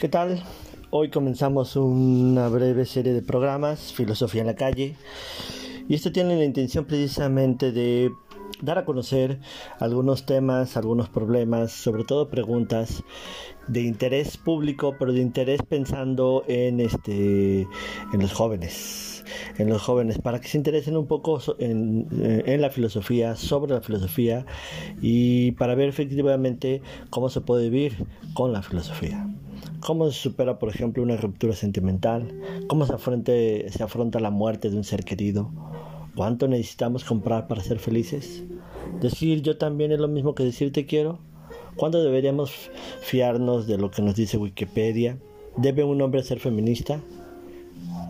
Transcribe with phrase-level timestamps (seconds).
[0.00, 0.42] ¿Qué tal?
[0.88, 4.96] Hoy comenzamos una breve serie de programas, Filosofía en la calle,
[5.90, 8.10] y esto tiene la intención precisamente de
[8.62, 9.40] dar a conocer
[9.78, 13.04] algunos temas, algunos problemas, sobre todo preguntas
[13.68, 17.68] de interés público, pero de interés pensando en este
[18.14, 19.22] en los jóvenes,
[19.58, 23.74] en los jóvenes para que se interesen un poco en, eh, en la filosofía, sobre
[23.74, 24.46] la filosofía
[25.02, 26.80] y para ver efectivamente
[27.10, 29.26] cómo se puede vivir con la filosofía.
[29.80, 32.38] ¿Cómo se supera, por ejemplo, una ruptura sentimental?
[32.68, 35.50] ¿Cómo se, se afronta la muerte de un ser querido?
[36.14, 38.44] ¿Cuánto necesitamos comprar para ser felices?
[39.00, 41.18] ¿Decir yo también es lo mismo que decir te quiero?
[41.76, 42.52] ¿Cuándo deberíamos
[43.00, 45.18] fiarnos de lo que nos dice Wikipedia?
[45.56, 47.00] ¿Debe un hombre ser feminista?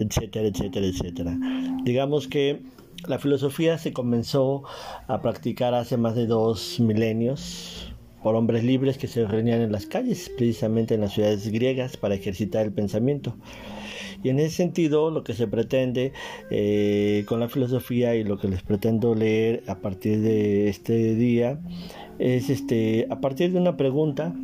[0.00, 1.38] Etcétera, etcétera, etcétera.
[1.84, 2.62] Digamos que
[3.06, 4.64] la filosofía se comenzó
[5.06, 9.86] a practicar hace más de dos milenios por hombres libres que se reunían en las
[9.86, 13.36] calles, precisamente en las ciudades griegas, para ejercitar el pensamiento.
[14.22, 16.12] Y en ese sentido, lo que se pretende
[16.50, 21.60] eh, con la filosofía y lo que les pretendo leer a partir de este día
[22.18, 24.34] es, este, a partir de una pregunta,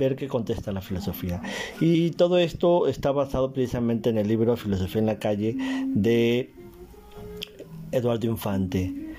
[0.00, 1.40] ver qué contesta la filosofía.
[1.80, 6.52] Y todo esto está basado precisamente en el libro Filosofía en la calle de
[7.92, 9.09] Eduardo Infante.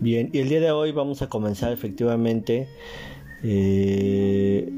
[0.00, 2.68] Bien, y el día de hoy vamos a comenzar efectivamente
[3.42, 4.70] eh,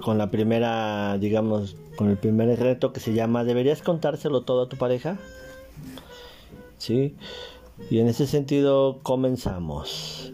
[0.00, 4.68] con la primera, digamos, con el primer reto que se llama ¿Deberías contárselo todo a
[4.68, 5.18] tu pareja?
[6.78, 7.16] ¿Sí?
[7.90, 10.32] Y en ese sentido comenzamos.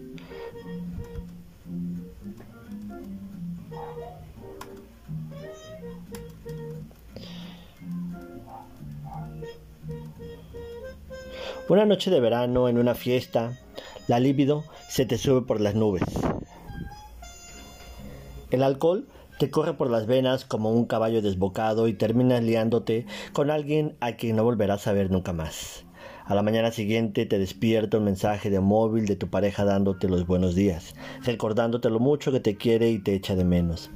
[11.72, 13.58] Una noche de verano en una fiesta,
[14.06, 16.02] la libido se te sube por las nubes.
[18.50, 23.50] El alcohol te corre por las venas como un caballo desbocado y terminas liándote con
[23.50, 25.86] alguien a quien no volverás a ver nunca más.
[26.26, 30.26] A la mañana siguiente te despierta un mensaje de móvil de tu pareja dándote los
[30.26, 33.90] buenos días, recordándote lo mucho que te quiere y te echa de menos.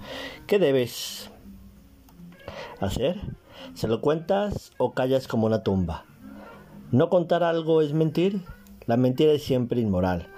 [0.46, 1.30] ¿Qué debes
[2.80, 3.20] hacer?
[3.74, 6.06] ¿Se lo cuentas o callas como una tumba?
[6.92, 8.42] ¿No contar algo es mentir?
[8.86, 10.28] La mentira es siempre inmoral.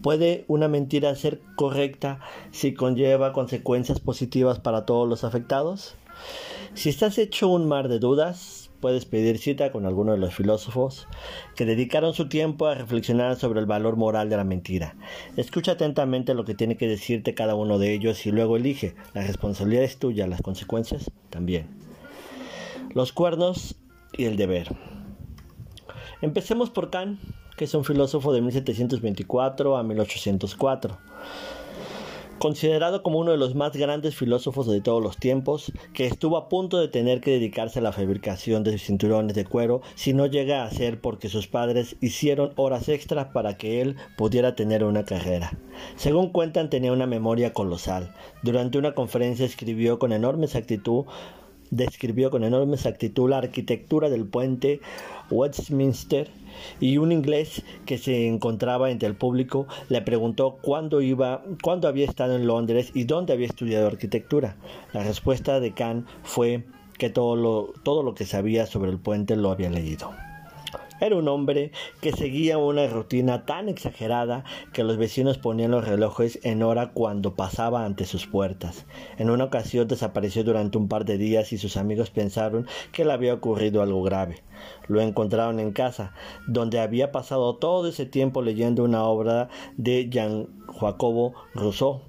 [0.00, 2.20] ¿Puede una mentira ser correcta
[2.52, 5.96] si conlleva consecuencias positivas para todos los afectados?
[6.74, 11.08] Si estás hecho un mar de dudas, puedes pedir cita con alguno de los filósofos
[11.56, 14.94] que dedicaron su tiempo a reflexionar sobre el valor moral de la mentira.
[15.36, 18.94] Escucha atentamente lo que tiene que decirte cada uno de ellos y luego elige.
[19.14, 21.66] La responsabilidad es tuya, las consecuencias también.
[22.94, 23.74] Los cuernos
[24.16, 24.68] y el deber.
[26.20, 27.20] Empecemos por Kant,
[27.56, 30.98] que es un filósofo de 1724 a 1804.
[32.40, 36.48] Considerado como uno de los más grandes filósofos de todos los tiempos, que estuvo a
[36.48, 40.64] punto de tener que dedicarse a la fabricación de cinturones de cuero si no llega
[40.64, 45.56] a ser porque sus padres hicieron horas extras para que él pudiera tener una carrera.
[45.94, 48.12] Según cuentan tenía una memoria colosal.
[48.42, 51.04] Durante una conferencia escribió con enorme exactitud
[51.70, 54.80] describió con enorme exactitud la arquitectura del puente
[55.30, 56.28] Westminster
[56.80, 62.06] y un inglés que se encontraba entre el público le preguntó cuándo iba, cuándo había
[62.06, 64.56] estado en Londres y dónde había estudiado arquitectura.
[64.92, 66.64] La respuesta de Kant fue
[66.98, 70.10] que todo lo, todo lo que sabía sobre el puente lo había leído.
[71.00, 71.70] Era un hombre
[72.00, 77.34] que seguía una rutina tan exagerada que los vecinos ponían los relojes en hora cuando
[77.34, 78.84] pasaba ante sus puertas.
[79.16, 83.12] En una ocasión desapareció durante un par de días y sus amigos pensaron que le
[83.12, 84.42] había ocurrido algo grave.
[84.88, 86.14] Lo encontraron en casa,
[86.48, 90.48] donde había pasado todo ese tiempo leyendo una obra de Jean
[90.80, 92.02] Jacobo Rousseau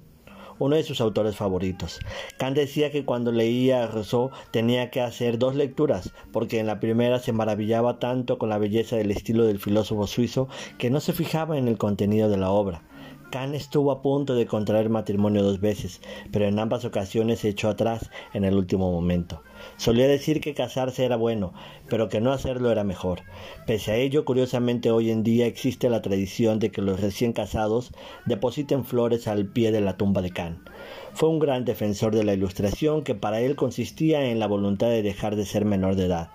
[0.60, 1.98] uno de sus autores favoritos.
[2.38, 6.78] Kant decía que cuando leía a Rousseau tenía que hacer dos lecturas, porque en la
[6.78, 10.48] primera se maravillaba tanto con la belleza del estilo del filósofo suizo
[10.78, 12.82] que no se fijaba en el contenido de la obra.
[13.30, 16.00] Kant estuvo a punto de contraer matrimonio dos veces,
[16.32, 19.42] pero en ambas ocasiones se echó atrás en el último momento.
[19.76, 21.52] Solía decir que casarse era bueno,
[21.88, 23.22] pero que no hacerlo era mejor.
[23.66, 27.92] Pese a ello, curiosamente hoy en día existe la tradición de que los recién casados
[28.26, 30.68] depositen flores al pie de la tumba de Kant.
[31.12, 35.02] Fue un gran defensor de la ilustración que para él consistía en la voluntad de
[35.02, 36.30] dejar de ser menor de edad,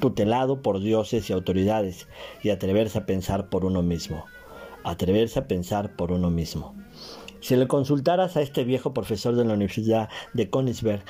[0.00, 2.08] tutelado por dioses y autoridades,
[2.42, 4.24] y atreverse a pensar por uno mismo
[4.84, 6.74] atreverse a pensar por uno mismo.
[7.40, 11.02] Si le consultaras a este viejo profesor de la Universidad de Königsberg,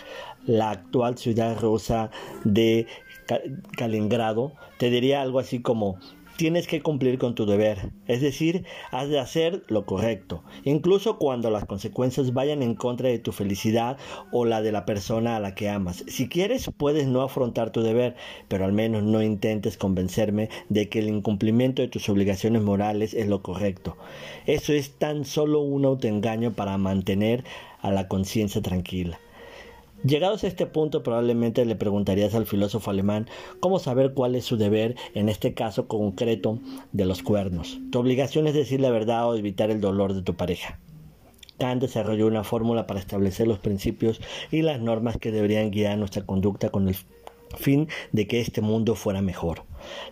[0.47, 2.11] la actual ciudad rusa
[2.45, 2.87] de
[3.77, 5.99] Kaliningrado, te diría algo así como
[6.41, 11.51] tienes que cumplir con tu deber, es decir, has de hacer lo correcto, incluso cuando
[11.51, 13.99] las consecuencias vayan en contra de tu felicidad
[14.33, 16.03] o la de la persona a la que amas.
[16.09, 18.17] Si quieres, puedes no afrontar tu deber,
[18.49, 23.29] pero al menos no intentes convencerme de que el incumplimiento de tus obligaciones morales es
[23.29, 23.99] lo correcto.
[24.47, 27.45] Eso es tan solo un autoengaño para mantener
[27.83, 29.21] a la conciencia tranquila.
[30.05, 33.29] Llegados a este punto, probablemente le preguntarías al filósofo alemán
[33.61, 36.59] cómo saber cuál es su deber en este caso concreto
[36.93, 37.79] de los cuernos.
[37.93, 40.79] Tu obligación es decir la verdad o evitar el dolor de tu pareja.
[41.59, 46.25] Kant desarrolló una fórmula para establecer los principios y las normas que deberían guiar nuestra
[46.25, 46.97] conducta con el
[47.59, 49.65] fin de que este mundo fuera mejor.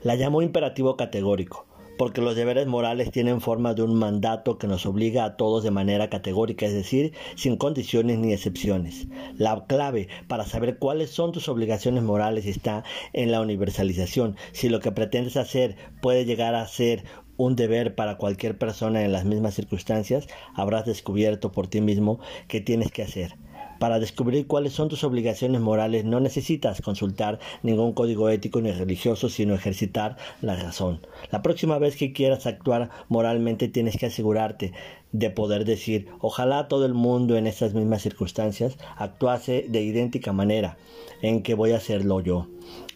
[0.03, 1.68] La llamó imperativo categórico
[1.99, 5.71] porque los deberes morales tienen forma de un mandato que nos obliga a todos de
[5.71, 9.09] manera categórica, es decir, sin condiciones ni excepciones.
[9.37, 14.37] La clave para saber cuáles son tus obligaciones morales está en la universalización.
[14.53, 17.05] Si lo que pretendes hacer puede llegar a ser
[17.37, 22.61] un deber para cualquier persona en las mismas circunstancias, habrás descubierto por ti mismo qué
[22.61, 23.37] tienes que hacer.
[23.79, 29.29] Para descubrir cuáles son tus obligaciones morales no necesitas consultar ningún código ético ni religioso,
[29.29, 31.01] sino ejercitar la razón.
[31.31, 34.73] La próxima vez que quieras actuar moralmente tienes que asegurarte
[35.13, 40.77] de poder decir, ojalá todo el mundo en estas mismas circunstancias actuase de idéntica manera
[41.23, 42.47] en que voy a hacerlo yo.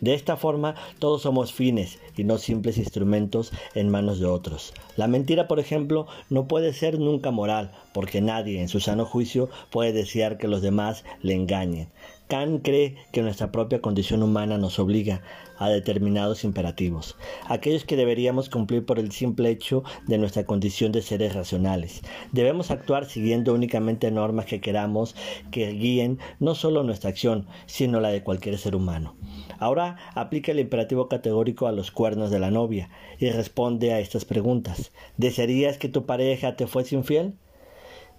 [0.00, 4.74] De esta forma, todos somos fines y no simples instrumentos en manos de otros.
[4.96, 9.48] La mentira, por ejemplo, no puede ser nunca moral, porque nadie en su sano juicio
[9.70, 11.88] puede desear que los demás le engañen.
[12.32, 15.20] Kant cree que nuestra propia condición humana nos obliga
[15.58, 21.02] a determinados imperativos, aquellos que deberíamos cumplir por el simple hecho de nuestra condición de
[21.02, 22.00] seres racionales.
[22.32, 25.14] Debemos actuar siguiendo únicamente normas que queramos
[25.50, 29.14] que guíen no solo nuestra acción, sino la de cualquier ser humano.
[29.58, 32.88] Ahora aplica el imperativo categórico a los cuernos de la novia
[33.18, 34.90] y responde a estas preguntas.
[35.18, 37.34] ¿Desearías que tu pareja te fuese infiel?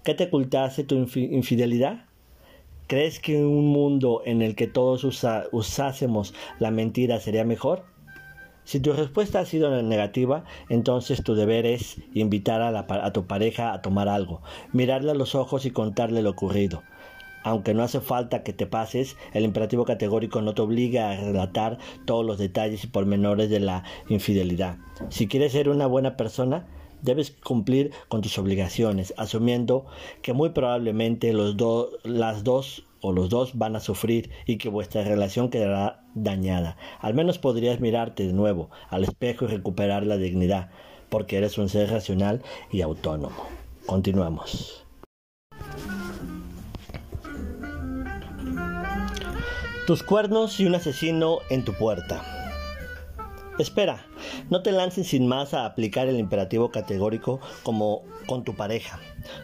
[0.04, 2.04] ¿Que te ocultase tu infidelidad?
[2.86, 5.04] ¿Crees que un mundo en el que todos
[5.52, 7.84] usásemos la mentira sería mejor?
[8.64, 13.72] Si tu respuesta ha sido negativa, entonces tu deber es invitar a, a, tu pareja
[13.72, 14.42] a tomar algo,
[14.72, 16.82] mirarle a los ojos y contarle lo ocurrido.
[17.42, 21.78] Aunque no hace falta que te pases, el imperativo categórico no te obliga a relatar
[22.04, 24.76] todos los detalles y pormenores de la infidelidad.
[25.08, 26.66] Si quieres ser una buena persona,
[27.04, 29.86] debes cumplir con tus obligaciones, asumiendo
[30.22, 35.50] que muy probablemente las dos o los dos van a sufrir y que vuestra relación
[35.50, 36.78] quedará dañada.
[37.00, 40.70] Al menos podrías mirarte de nuevo al espejo y recuperar la dignidad,
[41.10, 42.42] porque eres un ser racional
[42.72, 43.46] y autónomo.
[43.84, 44.86] Continuamos.
[49.86, 52.22] Tus cuernos y un asesino en tu puerta.
[53.58, 54.06] Espera,
[54.50, 59.00] no te lances sin más a aplicar el imperativo categórico como con tu pareja.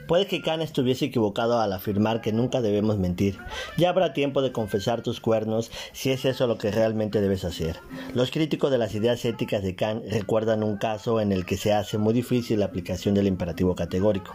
[0.06, 3.38] Puede que Khan estuviese equivocado al afirmar que nunca debemos mentir.
[3.76, 7.76] Ya habrá tiempo de confesar tus cuernos si es eso lo que realmente debes hacer.
[8.14, 11.72] Los críticos de las ideas éticas de Kant recuerdan un caso en el que se
[11.72, 14.34] hace muy difícil la aplicación del imperativo categórico.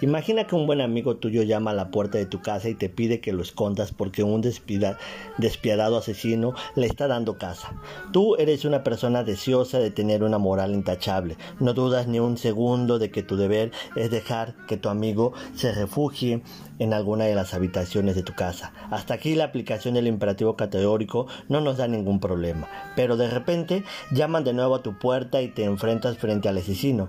[0.00, 2.88] Imagina que un buen amigo tuyo llama a la puerta de tu casa y te
[2.88, 7.72] pide que lo escondas porque un despiadado asesino le está dando casa.
[8.12, 11.36] Tú eres una persona deseosa de tener una moral intachable.
[11.60, 15.72] No dudas ni un segundo de que tu deber es dejar que tu amigo se
[15.72, 16.42] refugie
[16.78, 18.72] en alguna de las habitaciones de tu casa.
[18.90, 22.68] Hasta aquí la aplicación del imperativo categórico no nos da ningún problema.
[22.96, 27.08] Pero de repente llaman de nuevo a tu puerta y te enfrentas frente al asesino.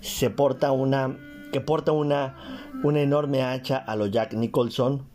[0.00, 1.16] Se porta una
[1.52, 2.34] que porta una
[2.82, 5.11] una enorme hacha a lo Jack Nicholson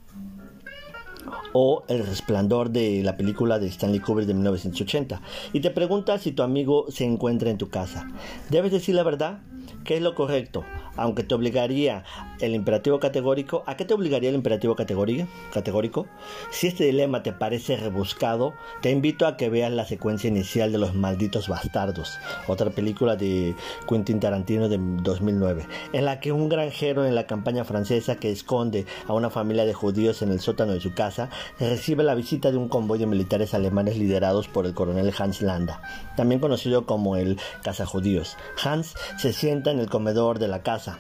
[1.54, 5.22] o El resplandor de la película de Stanley Kubrick de 1980
[5.54, 8.08] y te pregunta si tu amigo se encuentra en tu casa.
[8.50, 9.40] Debes decir la verdad,
[9.88, 10.66] ¿qué es lo correcto?
[10.98, 12.04] aunque te obligaría
[12.40, 16.08] el imperativo categórico, ¿a qué te obligaría el imperativo categórico?
[16.52, 20.80] Si este dilema te parece rebuscado, te invito a que veas la secuencia inicial de
[20.80, 23.56] Los Malditos Bastardos, otra película de
[23.88, 28.86] Quentin Tarantino de 2009, en la que un granjero en la campaña francesa que esconde
[29.08, 31.30] a una familia de judíos en el sótano de su casa
[31.60, 35.82] recibe la visita de un convoy de militares alemanes liderados por el coronel Hans Landa,
[36.16, 38.36] también conocido como el cazajudíos.
[38.64, 40.98] Hans se sienta en el comedor de la casa.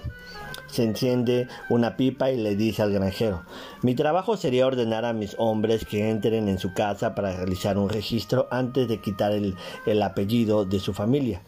[0.68, 3.44] Se enciende una pipa y le dice al granjero,
[3.82, 7.90] mi trabajo sería ordenar a mis hombres que entren en su casa para realizar un
[7.90, 9.56] registro antes de quitar el,
[9.86, 11.42] el apellido de su familia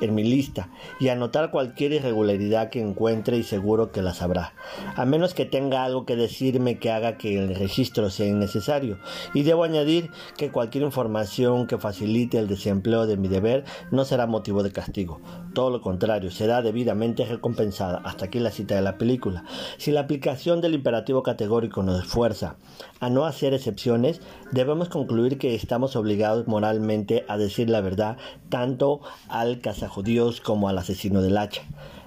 [0.00, 4.54] en mi lista y anotar cualquier irregularidad que encuentre y seguro que la sabrá,
[4.96, 8.98] a menos que tenga algo que decirme que haga que el registro sea innecesario.
[9.34, 14.26] Y debo añadir que cualquier información que facilite el desempleo de mi deber no será
[14.26, 15.20] motivo de castigo.
[15.54, 18.00] Todo lo contrario, será debidamente recompensada.
[18.04, 19.44] Hasta aquí la cita de la película.
[19.78, 22.56] Si la aplicación del imperativo categórico nos esfuerza
[23.00, 24.20] a no hacer excepciones,
[24.52, 28.16] debemos concluir que estamos obligados moralmente a decir la verdad
[28.48, 31.62] tanto al cazajudíos como al asesino del hacha.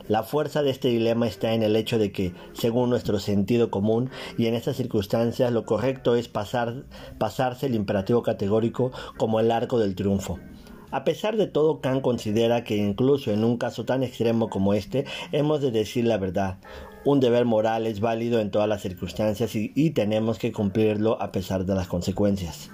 [0.08, 4.10] La fuerza de este dilema está en el hecho de que, según nuestro sentido común,
[4.38, 6.84] y en estas circunstancias lo correcto es pasar,
[7.18, 10.40] pasarse el imperativo categórico como el arco del triunfo.
[10.92, 15.06] A pesar de todo, Kant considera que incluso en un caso tan extremo como este,
[15.32, 16.60] hemos de decir la verdad.
[17.06, 21.66] Un deber moral es válido en todas las circunstancias y tenemos que cumplirlo a pesar
[21.66, 22.70] de las consecuencias.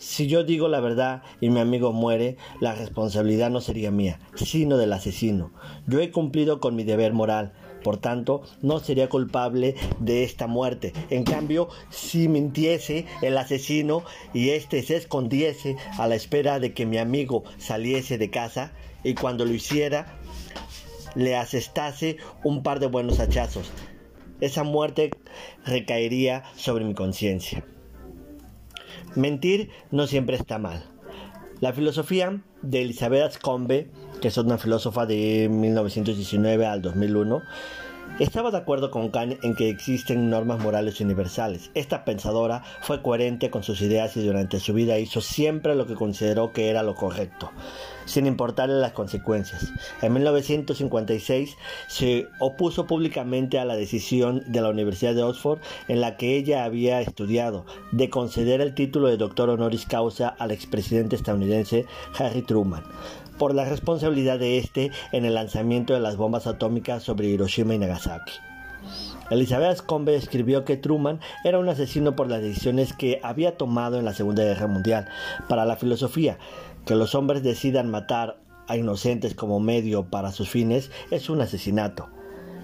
[0.00, 4.78] Si yo digo la verdad y mi amigo muere, la responsabilidad no sería mía, sino
[4.78, 5.52] del asesino.
[5.86, 7.52] Yo he cumplido con mi deber moral,
[7.84, 10.94] por tanto, no sería culpable de esta muerte.
[11.10, 14.02] En cambio, si mintiese el asesino
[14.32, 18.72] y éste se escondiese a la espera de que mi amigo saliese de casa,
[19.04, 20.18] y cuando lo hiciera,
[21.14, 23.70] le asestase un par de buenos hachazos,
[24.40, 25.10] esa muerte
[25.66, 27.62] recaería sobre mi conciencia.
[29.16, 30.84] Mentir no siempre está mal.
[31.60, 33.90] La filosofía de Elizabeth Combe,
[34.20, 37.42] que es una filósofa de 1919 al 2001,
[38.18, 41.70] estaba de acuerdo con Kant en que existen normas morales universales.
[41.74, 45.94] Esta pensadora fue coherente con sus ideas y durante su vida hizo siempre lo que
[45.94, 47.50] consideró que era lo correcto
[48.10, 49.72] sin importarle las consecuencias.
[50.02, 56.16] En 1956 se opuso públicamente a la decisión de la Universidad de Oxford en la
[56.16, 61.86] que ella había estudiado de conceder el título de doctor honoris causa al expresidente estadounidense
[62.18, 62.82] Harry Truman
[63.40, 67.78] por la responsabilidad de este en el lanzamiento de las bombas atómicas sobre Hiroshima y
[67.78, 68.34] Nagasaki.
[69.30, 74.04] Elizabeth Combe escribió que Truman era un asesino por las decisiones que había tomado en
[74.04, 75.08] la Segunda Guerra Mundial.
[75.48, 76.36] Para la filosofía,
[76.84, 82.10] que los hombres decidan matar a inocentes como medio para sus fines es un asesinato.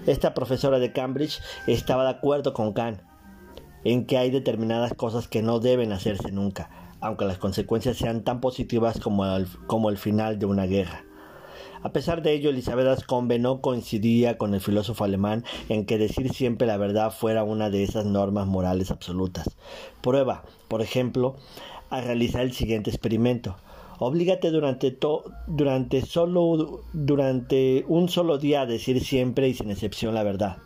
[0.05, 3.01] Esta profesora de Cambridge estaba de acuerdo con Kant
[3.83, 6.69] en que hay determinadas cosas que no deben hacerse nunca,
[7.01, 11.03] aunque las consecuencias sean tan positivas como el, como el final de una guerra.
[11.83, 16.33] A pesar de ello, Elizabeth Ascombe no coincidía con el filósofo alemán en que decir
[16.33, 19.55] siempre la verdad fuera una de esas normas morales absolutas.
[20.01, 21.35] Prueba, por ejemplo,
[21.89, 23.55] a realizar el siguiente experimento.
[23.99, 24.97] Oblígate durante,
[25.47, 30.57] durante, solo, durante un solo día a decir siempre y sin excepción la verdad.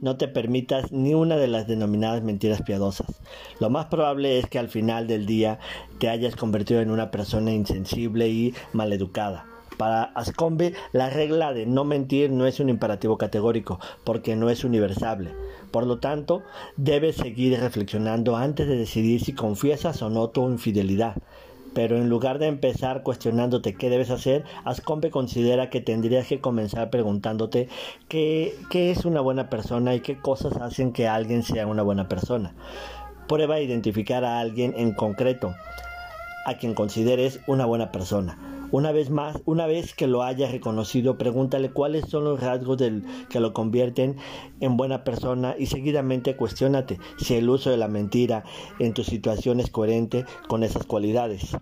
[0.00, 3.20] No te permitas ni una de las denominadas mentiras piadosas.
[3.58, 5.58] Lo más probable es que al final del día
[5.98, 9.46] te hayas convertido en una persona insensible y maleducada.
[9.76, 14.62] Para Ascombe, la regla de no mentir no es un imperativo categórico, porque no es
[14.62, 15.32] universable.
[15.72, 16.42] Por lo tanto,
[16.76, 21.16] debes seguir reflexionando antes de decidir si confiesas o no tu infidelidad.
[21.78, 26.90] Pero en lugar de empezar cuestionándote qué debes hacer, Ascombe considera que tendrías que comenzar
[26.90, 27.68] preguntándote
[28.08, 32.08] qué, qué es una buena persona y qué cosas hacen que alguien sea una buena
[32.08, 32.52] persona.
[33.28, 35.54] Prueba a identificar a alguien en concreto
[36.46, 38.57] a quien consideres una buena persona.
[38.70, 43.02] Una vez más, una vez que lo hayas reconocido, pregúntale cuáles son los rasgos del,
[43.30, 44.16] que lo convierten
[44.60, 48.44] en buena persona y seguidamente cuestionate si el uso de la mentira
[48.78, 51.56] en tu situación es coherente con esas cualidades.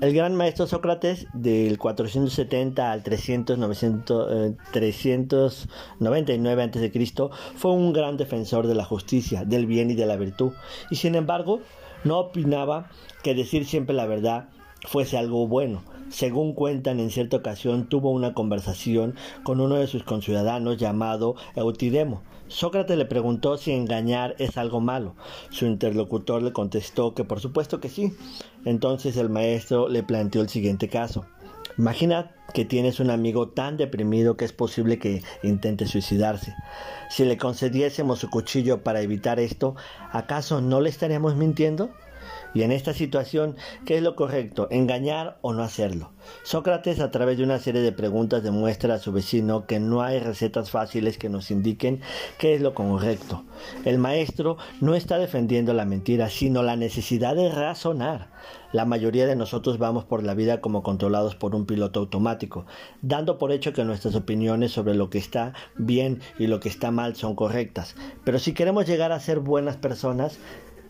[0.00, 7.30] El gran maestro Sócrates del 470 al 300, 900, 399 a.C.
[7.54, 10.54] fue un gran defensor de la justicia, del bien y de la virtud,
[10.90, 11.60] y sin embargo
[12.04, 12.90] no opinaba
[13.22, 14.48] que decir siempre la verdad
[14.86, 15.82] fuese algo bueno.
[16.10, 22.22] Según cuentan, en cierta ocasión tuvo una conversación con uno de sus conciudadanos llamado Eutidemo.
[22.48, 25.14] Sócrates le preguntó si engañar es algo malo.
[25.48, 28.12] Su interlocutor le contestó que por supuesto que sí.
[28.66, 31.24] Entonces el maestro le planteó el siguiente caso.
[31.78, 36.54] Imagina que tienes un amigo tan deprimido que es posible que intente suicidarse.
[37.08, 39.74] Si le concediésemos su cuchillo para evitar esto,
[40.10, 41.90] ¿acaso no le estaríamos mintiendo?
[42.54, 44.68] Y en esta situación, ¿qué es lo correcto?
[44.70, 46.10] ¿Engañar o no hacerlo?
[46.42, 50.18] Sócrates a través de una serie de preguntas demuestra a su vecino que no hay
[50.18, 52.00] recetas fáciles que nos indiquen
[52.38, 53.44] qué es lo correcto.
[53.84, 58.28] El maestro no está defendiendo la mentira, sino la necesidad de razonar.
[58.72, 62.66] La mayoría de nosotros vamos por la vida como controlados por un piloto automático,
[63.02, 66.90] dando por hecho que nuestras opiniones sobre lo que está bien y lo que está
[66.90, 67.94] mal son correctas.
[68.24, 70.38] Pero si queremos llegar a ser buenas personas,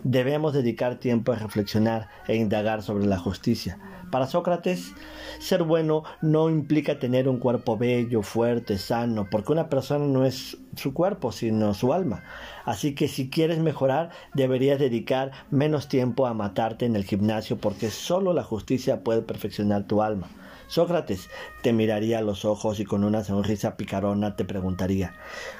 [0.05, 3.79] debemos dedicar tiempo a reflexionar e indagar sobre la justicia.
[4.11, 4.93] Para Sócrates,
[5.39, 10.59] ser bueno no implica tener un cuerpo bello, fuerte, sano, porque una persona no es
[10.77, 12.23] su cuerpo, sino su alma.
[12.67, 17.91] Así que si quieres mejorar, deberías dedicar menos tiempo a matarte en el gimnasio, porque
[17.91, 20.29] solo la justicia puede perfeccionar tu alma.
[20.69, 21.29] Sócrates
[21.63, 25.15] te miraría a los ojos y con una sonrisa picarona te preguntaría,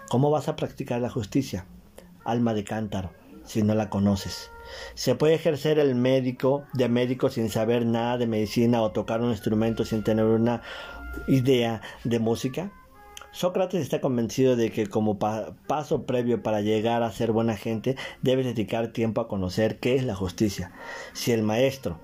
[0.09, 1.67] ¿cómo vas a practicar la justicia?
[2.25, 3.11] Alma de cántaro,
[3.45, 4.51] si no la conoces.
[4.95, 9.31] ¿Se puede ejercer el médico de médico sin saber nada de medicina o tocar un
[9.31, 10.63] instrumento sin tener una
[11.27, 12.73] idea de música?
[13.33, 18.45] Sócrates está convencido de que como paso previo para llegar a ser buena gente debes
[18.45, 20.73] dedicar tiempo a conocer qué es la justicia.
[21.15, 21.99] Si el maestro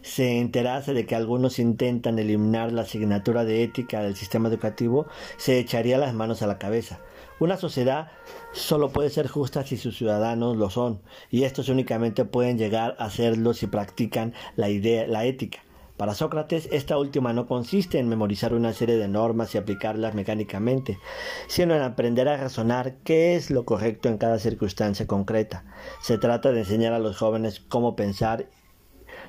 [0.00, 5.06] se enterase de que algunos intentan eliminar la asignatura de ética del sistema educativo,
[5.36, 7.00] se echaría las manos a la cabeza.
[7.38, 8.08] Una sociedad
[8.52, 13.10] solo puede ser justa si sus ciudadanos lo son, y estos únicamente pueden llegar a
[13.10, 15.58] serlo si practican la idea, la ética.
[15.98, 20.98] Para Sócrates, esta última no consiste en memorizar una serie de normas y aplicarlas mecánicamente,
[21.46, 25.64] sino en aprender a razonar qué es lo correcto en cada circunstancia concreta.
[26.02, 28.48] Se trata de enseñar a los jóvenes cómo pensar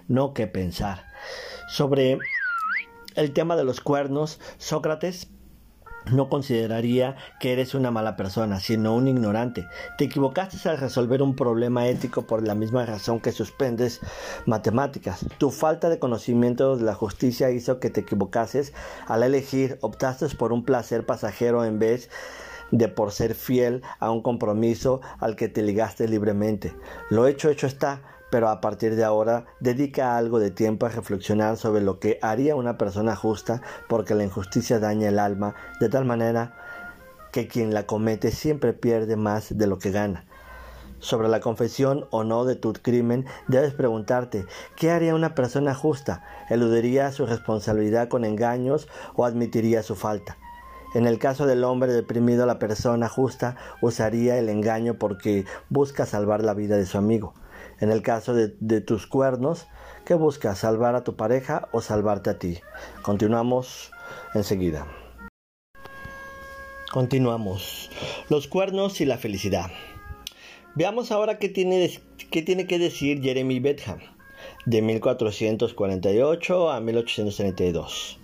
[0.07, 1.05] no qué pensar.
[1.69, 2.19] Sobre
[3.15, 5.29] el tema de los cuernos, Sócrates
[6.11, 9.67] no consideraría que eres una mala persona, sino un ignorante.
[9.97, 14.01] Te equivocaste al resolver un problema ético por la misma razón que suspendes
[14.45, 15.25] matemáticas.
[15.37, 18.73] Tu falta de conocimiento de la justicia hizo que te equivocases
[19.07, 22.09] al elegir, optaste por un placer pasajero en vez
[22.71, 26.75] de por ser fiel a un compromiso al que te ligaste libremente.
[27.09, 31.57] Lo hecho, hecho está pero a partir de ahora dedica algo de tiempo a reflexionar
[31.57, 36.05] sobre lo que haría una persona justa porque la injusticia daña el alma de tal
[36.05, 36.55] manera
[37.31, 40.25] que quien la comete siempre pierde más de lo que gana.
[40.99, 46.23] Sobre la confesión o no de tu crimen, debes preguntarte, ¿qué haría una persona justa?
[46.49, 50.37] ¿Eludiría su responsabilidad con engaños o admitiría su falta?
[50.95, 56.43] En el caso del hombre deprimido, la persona justa usaría el engaño porque busca salvar
[56.43, 57.35] la vida de su amigo.
[57.79, 59.67] En el caso de, tus cuernos,
[60.05, 60.59] ¿qué buscas?
[60.59, 62.59] ¿Salvar a tu pareja o salvarte a ti?
[63.03, 63.91] Continuamos
[64.33, 64.87] enseguida.
[66.91, 67.91] Continuamos.
[68.29, 69.69] Los cuernos y la felicidad.
[70.73, 71.99] Veamos ahora qué tiene,
[72.31, 73.99] qué tiene que decir Jeremy Bentham,
[74.65, 78.19] de 1448 a 1832.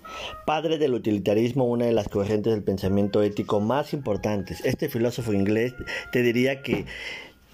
[0.46, 4.64] Padre del utilitarismo, una de las corrientes del pensamiento ético más importantes.
[4.64, 5.74] Este filósofo inglés
[6.12, 6.86] te diría que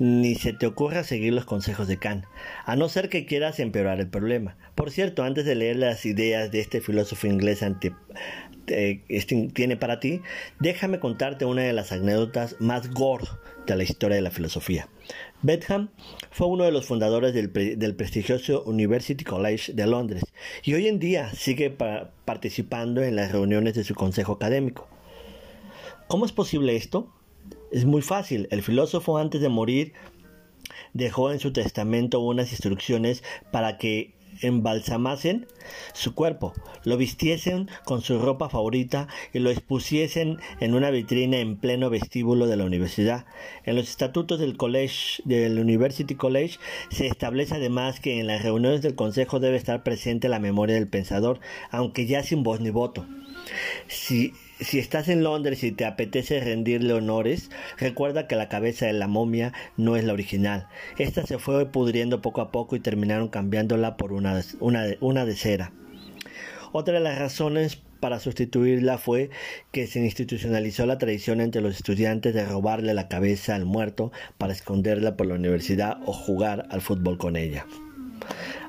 [0.00, 2.24] ni se te ocurra seguir los consejos de Kant,
[2.64, 4.56] a no ser que quieras empeorar el problema.
[4.74, 7.92] Por cierto, antes de leer las ideas de este filósofo inglés ante,
[8.66, 10.22] eh, este, tiene para ti,
[10.58, 13.26] déjame contarte una de las anécdotas más gore
[13.66, 14.88] de la historia de la filosofía.
[15.42, 15.90] Bentham
[16.30, 20.22] fue uno de los fundadores del, prestigioso University College de Londres
[20.62, 21.70] y hoy en día sigue
[22.24, 24.88] participando en las reuniones de su consejo académico.
[26.08, 27.12] ¿Cómo es posible esto?
[27.70, 28.48] Es muy fácil.
[28.50, 29.92] El filósofo antes de morir
[30.92, 35.46] dejó en su testamento unas instrucciones para que embalsamasen
[35.92, 36.52] su cuerpo,
[36.84, 42.46] lo vistiesen con su ropa favorita y lo expusiesen en una vitrina en pleno vestíbulo
[42.46, 43.26] de la universidad.
[43.64, 46.58] En los estatutos del college, del University College,
[46.90, 50.88] se establece además que en las reuniones del consejo debe estar presente la memoria del
[50.88, 53.06] pensador, aunque ya sin voz ni voto.
[54.60, 59.08] Si estás en Londres y te apetece rendirle honores, recuerda que la cabeza de la
[59.08, 60.68] momia no es la original.
[60.98, 65.72] Esta se fue pudriendo poco a poco y terminaron cambiándola por una, de cera.
[66.72, 69.30] Otra de las razones para sustituirla fue
[69.72, 74.52] que se institucionalizó la tradición entre los estudiantes de robarle la cabeza al muerto para
[74.52, 77.66] esconderla por la universidad o jugar al fútbol con ella.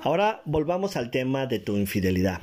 [0.02, 2.42] Ahora volvamos al tema de tu infidelidad.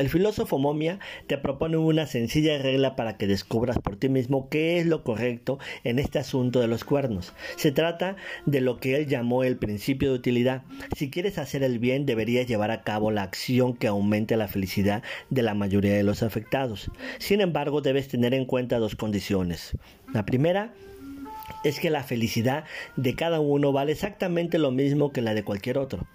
[0.00, 4.78] El filósofo Momia te propone una sencilla regla para que descubras por ti mismo qué
[4.78, 7.34] es lo correcto en este asunto de los cuernos.
[7.56, 10.62] Se trata de lo que él llamó el principio de utilidad.
[10.96, 15.02] Si quieres hacer el bien, deberías llevar a cabo la acción que aumente la felicidad
[15.28, 16.90] de la mayoría de los afectados.
[17.18, 19.76] Sin embargo, debes tener en cuenta dos condiciones.
[20.14, 20.72] La primera
[21.62, 22.64] es que la felicidad
[22.96, 26.06] de cada uno vale exactamente lo mismo que la de cualquier otro.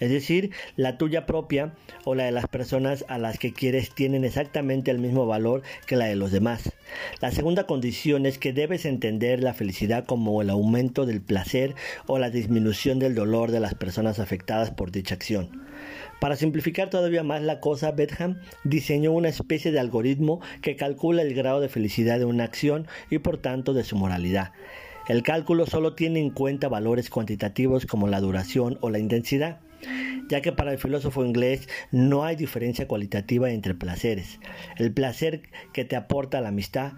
[0.00, 4.24] Es decir, la tuya propia o la de las personas a las que quieres tienen
[4.24, 6.72] exactamente el mismo valor que la de los demás.
[7.20, 11.74] La segunda condición es que debes entender la felicidad como el aumento del placer
[12.06, 15.64] o la disminución del dolor de las personas afectadas por dicha acción.
[16.20, 21.34] Para simplificar todavía más la cosa, Betham diseñó una especie de algoritmo que calcula el
[21.34, 24.52] grado de felicidad de una acción y por tanto de su moralidad.
[25.06, 29.60] El cálculo solo tiene en cuenta valores cuantitativos como la duración o la intensidad,
[30.28, 34.40] ya que para el filósofo inglés no hay diferencia cualitativa entre placeres.
[34.76, 35.42] El placer
[35.72, 36.92] que te aporta la amistad,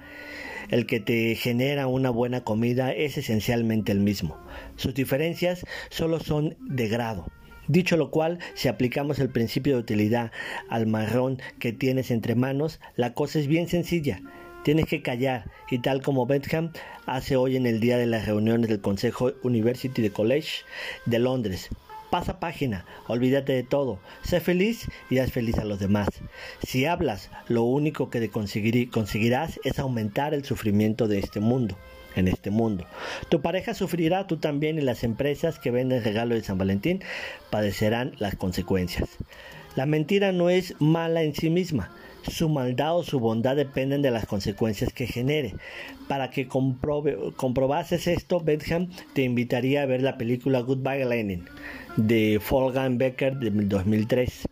[0.70, 4.38] el que te genera una buena comida, es esencialmente el mismo.
[4.76, 7.26] Sus diferencias solo son de grado.
[7.68, 10.30] Dicho lo cual, si aplicamos el principio de utilidad
[10.68, 14.20] al marrón que tienes entre manos, la cosa es bien sencilla.
[14.62, 16.72] Tienes que callar y tal como Bentham
[17.06, 20.64] hace hoy en el día de las reuniones del Consejo University de College
[21.06, 21.70] de Londres.
[22.10, 26.08] Pasa página, olvídate de todo, sé feliz y haz feliz a los demás.
[26.64, 31.76] Si hablas, lo único que conseguirás es aumentar el sufrimiento de este mundo
[32.14, 32.86] en este mundo.
[33.28, 37.02] Tu pareja sufrirá, tú también, y las empresas que venden regalo de San Valentín
[37.50, 39.08] padecerán las consecuencias.
[39.74, 41.90] La mentira no es mala en sí misma,
[42.30, 45.54] su maldad o su bondad dependen de las consecuencias que genere.
[46.08, 51.44] Para que comprobases esto, Bentham te invitaría a ver la película Goodbye Lenin
[51.96, 54.48] de Wolfgang Becker de 2003,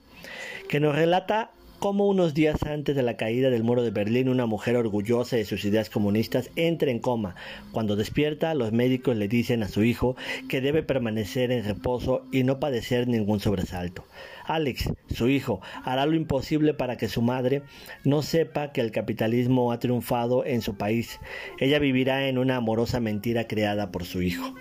[0.68, 1.50] que nos relata
[1.84, 5.44] cómo unos días antes de la caída del muro de Berlín una mujer orgullosa de
[5.44, 7.34] sus ideas comunistas entra en coma.
[7.72, 10.16] Cuando despierta, los médicos le dicen a su hijo
[10.48, 14.06] que debe permanecer en reposo y no padecer ningún sobresalto.
[14.46, 17.60] Alex, su hijo, hará lo imposible para que su madre
[18.02, 21.20] no sepa que el capitalismo ha triunfado en su país.
[21.60, 24.54] Ella vivirá en una amorosa mentira creada por su hijo.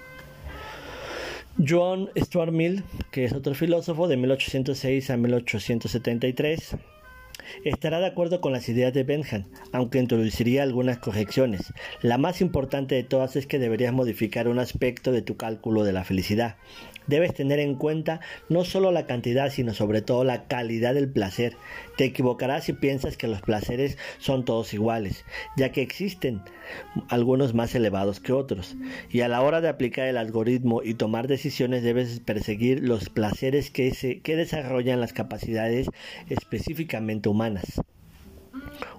[1.66, 6.76] John Stuart Mill, que es otro filósofo de 1806 a 1873,
[7.64, 11.74] estará de acuerdo con las ideas de Benham, aunque introduciría algunas correcciones.
[12.02, 15.94] La más importante de todas es que deberías modificar un aspecto de tu cálculo de
[15.94, 16.58] la felicidad.
[17.08, 21.56] Debes tener en cuenta no solo la cantidad, sino sobre todo la calidad del placer.
[21.98, 25.26] Te equivocarás si piensas que los placeres son todos iguales,
[25.58, 26.42] ya que existen
[27.10, 28.76] algunos más elevados que otros.
[29.10, 33.72] Y a la hora de aplicar el algoritmo y tomar decisiones debes perseguir los placeres
[33.72, 35.88] que, que desarrollan las capacidades
[36.30, 37.82] específicamente humanas.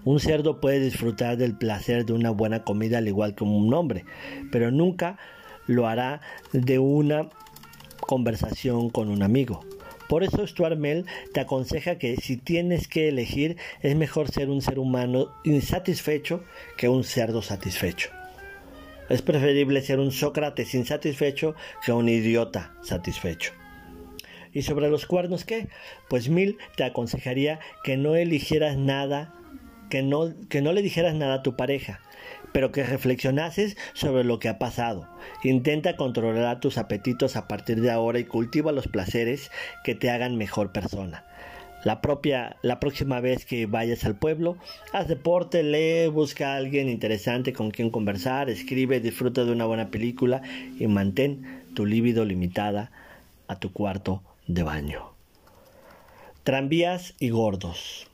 [0.05, 4.05] Un cerdo puede disfrutar del placer de una buena comida al igual que un hombre,
[4.53, 5.19] pero nunca
[5.67, 6.21] lo hará
[6.53, 7.29] de una
[8.07, 9.65] conversación con un amigo.
[10.09, 14.61] Por eso Stuart Mel te aconseja que si tienes que elegir es mejor ser un
[14.61, 16.45] ser humano insatisfecho
[16.77, 18.11] que un cerdo satisfecho.
[19.09, 23.53] Es preferible ser un Sócrates insatisfecho que un idiota satisfecho.
[24.53, 25.69] ¿Y sobre los cuernos qué?
[26.09, 29.35] Pues Mil te aconsejaría que no eligieras nada,
[29.91, 32.01] que no, que no le dijeras nada a tu pareja,
[32.55, 35.09] pero que reflexionases sobre lo que ha pasado.
[35.43, 39.51] Intenta controlar tus apetitos a partir de ahora y cultiva los placeres
[39.83, 41.25] que te hagan mejor persona.
[41.83, 44.57] La, propia, la próxima vez que vayas al pueblo,
[44.93, 49.91] haz deporte, lee, busca a alguien interesante con quien conversar, escribe, disfruta de una buena
[49.91, 50.41] película
[50.79, 52.93] y mantén tu líbido limitada
[53.49, 55.11] a tu cuarto de baño.
[56.45, 58.07] Tranvías y gordos.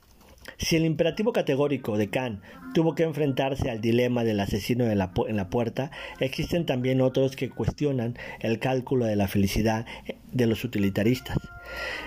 [0.60, 2.42] Si el imperativo categórico de Kant
[2.74, 8.18] tuvo que enfrentarse al dilema del asesino en la puerta, existen también otros que cuestionan
[8.40, 9.86] el cálculo de la felicidad
[10.32, 11.38] de los utilitaristas.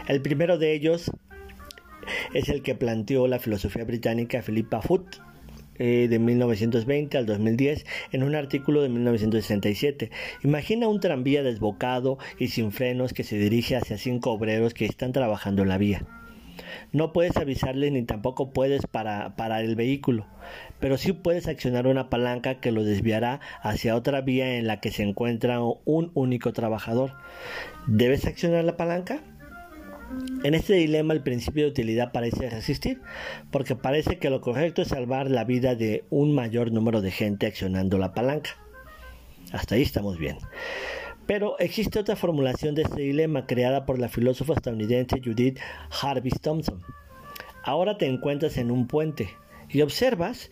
[0.07, 1.09] El primero de ellos
[2.35, 5.17] es el que planteó la filosofía británica Philippa Foot
[5.79, 10.11] eh, de 1920 al 2010 en un artículo de 1967.
[10.43, 15.11] Imagina un tranvía desbocado y sin frenos que se dirige hacia cinco obreros que están
[15.11, 16.05] trabajando en la vía.
[16.93, 20.27] No puedes avisarle ni tampoco puedes parar el vehículo,
[20.79, 24.91] pero sí puedes accionar una palanca que lo desviará hacia otra vía en la que
[24.91, 27.13] se encuentra un único trabajador.
[27.87, 29.21] ¿Debes accionar la palanca?
[30.43, 33.01] En este dilema el principio de utilidad parece resistir,
[33.49, 37.47] porque parece que lo correcto es salvar la vida de un mayor número de gente
[37.47, 38.51] accionando la palanca.
[39.51, 40.37] Hasta ahí estamos bien.
[41.25, 45.57] Pero existe otra formulación de este dilema creada por la filósofa estadounidense Judith
[46.01, 46.81] Harvis Thompson.
[47.63, 49.29] Ahora te encuentras en un puente
[49.69, 50.51] y observas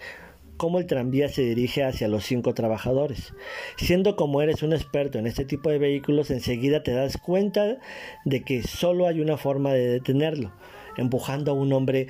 [0.56, 3.34] cómo el tranvía se dirige hacia los cinco trabajadores.
[3.78, 7.80] Siendo como eres un experto en este tipo de vehículos, enseguida te das cuenta
[8.26, 10.54] de que solo hay una forma de detenerlo,
[10.98, 12.08] empujando a un hombre,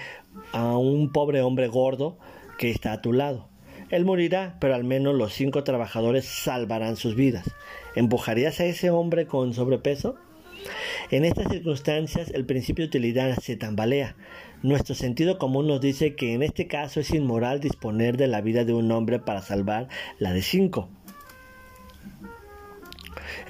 [0.51, 2.17] a un pobre hombre gordo
[2.59, 3.50] que está a tu lado.
[3.91, 7.51] Él morirá, pero al menos los cinco trabajadores salvarán sus vidas.
[7.95, 10.15] ¿Empujarías a ese hombre con sobrepeso?
[11.09, 14.15] En estas circunstancias el principio de utilidad se tambalea.
[14.63, 18.63] Nuestro sentido común nos dice que en este caso es inmoral disponer de la vida
[18.63, 20.89] de un hombre para salvar la de cinco.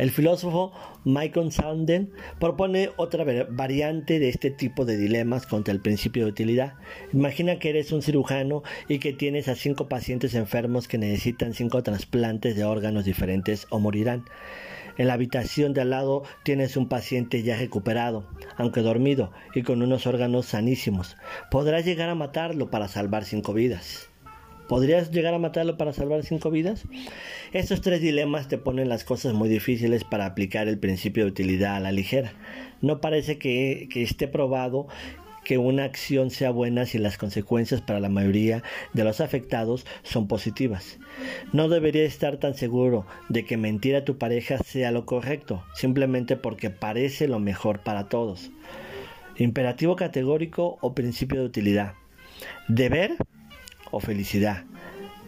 [0.02, 0.72] El filósofo
[1.06, 6.74] Michael Sanden propone otra variante de este tipo de dilemas contra el principio de utilidad.
[7.14, 11.84] Imagina que eres un cirujano y que tienes a cinco pacientes enfermos que necesitan cinco
[11.84, 14.26] trasplantes de órganos diferentes o morirán.
[14.98, 19.84] En la habitación de al lado tienes un paciente ya recuperado, aunque dormido y con
[19.84, 21.16] unos órganos sanísimos.
[21.52, 24.11] Podrás llegar a matarlo para salvar cinco vidas.
[24.72, 26.86] ¿Podrías llegar a matarlo para salvar cinco vidas?
[27.52, 31.76] Estos tres dilemas te ponen las cosas muy difíciles para aplicar el principio de utilidad
[31.76, 32.32] a la ligera.
[32.80, 34.88] No parece que, esté probado
[35.44, 40.30] que una acción sea buena si las consecuencias para la mayoría de los afectados son
[40.30, 41.00] positivas.
[41.52, 46.38] No deberías estar tan seguro de que mentir a tu pareja sea lo correcto, simplemente
[46.38, 48.52] porque parece lo mejor para todos.
[49.36, 51.96] Imperativo categórico o principio de utilidad.
[52.70, 53.18] Deber
[53.92, 54.66] o felicidad.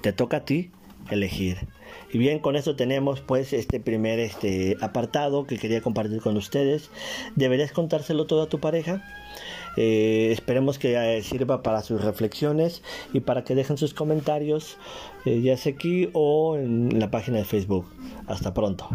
[0.01, 0.71] Te toca a ti
[1.09, 1.67] elegir.
[2.11, 6.89] Y bien, con eso tenemos pues este primer este apartado que quería compartir con ustedes.
[7.35, 9.03] ¿Deberías contárselo todo a tu pareja?
[9.75, 14.77] Eh, esperemos que eh, sirva para sus reflexiones y para que dejen sus comentarios,
[15.25, 17.85] eh, ya sea aquí o en la página de Facebook.
[18.27, 18.87] Hasta pronto.